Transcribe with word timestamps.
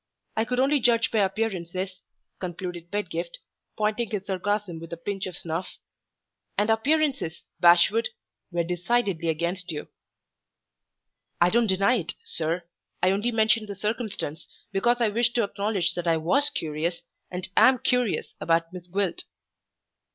I 0.35 0.45
could 0.45 0.59
only 0.59 0.79
judge 0.79 1.11
by 1.11 1.19
appearances," 1.19 2.01
concluded 2.39 2.89
Pedgift, 2.89 3.37
pointing 3.77 4.09
his 4.09 4.25
sarcasm 4.25 4.79
with 4.79 4.91
a 4.91 4.97
pinch 4.97 5.27
of 5.27 5.37
snuff; 5.37 5.75
"and 6.57 6.71
appearances, 6.71 7.43
Bashwood, 7.59 8.09
were 8.51 8.63
decidedly 8.63 9.29
against 9.29 9.71
you." 9.71 9.89
"I 11.39 11.51
don't 11.51 11.67
deny 11.67 11.97
it, 11.99 12.15
sir. 12.23 12.63
I 13.03 13.11
only 13.11 13.31
mentioned 13.31 13.67
the 13.69 13.75
circumstance 13.75 14.47
because 14.71 14.97
I 14.99 15.09
wished 15.09 15.35
to 15.35 15.43
acknowledge 15.43 15.93
that 15.93 16.07
I 16.07 16.17
was 16.17 16.49
curious, 16.49 17.03
and 17.29 17.47
am 17.55 17.77
curious 17.77 18.33
about 18.41 18.73
Miss 18.73 18.87
Gwilt." 18.87 19.25